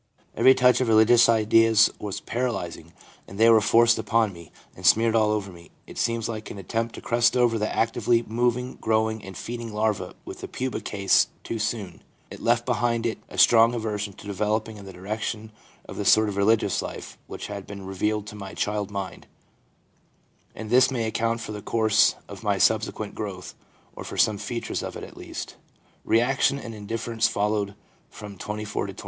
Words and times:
Every 0.35 0.55
touch 0.55 0.81
of 0.81 0.87
religious 0.87 1.29
ideas 1.29 1.91
was 1.99 2.21
paralysing, 2.21 2.93
and 3.27 3.35
as 3.37 3.37
they 3.37 3.51
were 3.51 3.61
forced 3.61 3.99
upon 3.99 4.33
me 4.33 4.51
and 4.75 4.83
smeared 4.83 5.15
all 5.15 5.29
over 5.29 5.51
me, 5.51 5.69
it 5.85 5.99
seems 5.99 6.27
like 6.27 6.49
an 6.49 6.57
attempt 6.57 6.95
to 6.95 7.01
crust 7.01 7.37
over 7.37 7.59
the 7.59 7.71
actively 7.71 8.23
moving, 8.23 8.77
growing 8.81 9.23
and 9.23 9.37
feeding 9.37 9.71
larva 9.71 10.15
with 10.25 10.41
the 10.41 10.47
pupa 10.47 10.81
case 10.81 11.27
too 11.43 11.59
soon. 11.59 12.01
It 12.31 12.39
left 12.39 12.65
behind 12.65 13.05
it 13.05 13.19
a 13.29 13.37
strong 13.37 13.75
aversion 13.75 14.13
to 14.13 14.25
developing 14.25 14.77
in 14.77 14.85
the 14.85 14.91
direction 14.91 15.51
of 15.87 15.97
the 15.97 16.05
sort 16.05 16.29
of 16.29 16.35
religious 16.35 16.81
life 16.81 17.19
which 17.27 17.45
had 17.45 17.67
been 17.67 17.85
revealed 17.85 18.25
to 18.25 18.35
my 18.35 18.55
child 18.55 18.89
mind; 18.89 19.27
and 20.55 20.71
this 20.71 20.89
may 20.89 21.05
account 21.05 21.41
for 21.41 21.51
the 21.51 21.61
course 21.61 22.15
of 22.27 22.41
my 22.41 22.57
subsequent 22.57 23.13
growth, 23.13 23.53
or 23.95 24.03
for 24.03 24.17
some 24.17 24.39
features 24.39 24.81
of 24.81 24.97
it 24.97 25.03
at 25.03 25.15
least/ 25.15 25.57
(Reaction 26.03 26.57
and 26.57 26.73
indifference 26.73 27.27
followed 27.27 27.75
from 28.09 28.39
24 28.39 28.87
to 28.87 28.93
26.) 28.93 28.99